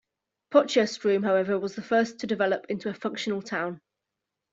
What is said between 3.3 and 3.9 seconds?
town.